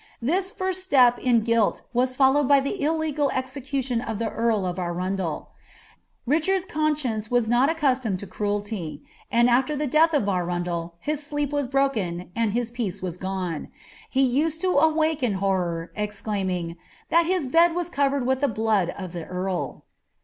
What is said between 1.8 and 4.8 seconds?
was followed by the illegal execution of the earl of